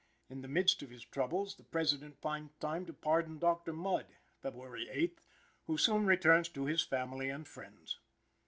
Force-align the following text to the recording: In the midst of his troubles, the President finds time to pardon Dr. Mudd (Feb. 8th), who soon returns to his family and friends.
In 0.31 0.41
the 0.41 0.47
midst 0.47 0.81
of 0.81 0.89
his 0.89 1.05
troubles, 1.05 1.53
the 1.57 1.63
President 1.63 2.17
finds 2.19 2.53
time 2.59 2.87
to 2.87 2.91
pardon 2.93 3.37
Dr. 3.37 3.71
Mudd 3.71 4.07
(Feb. 4.43 4.55
8th), 4.55 5.19
who 5.67 5.77
soon 5.77 6.07
returns 6.07 6.49
to 6.49 6.65
his 6.65 6.81
family 6.81 7.29
and 7.29 7.47
friends. 7.47 7.99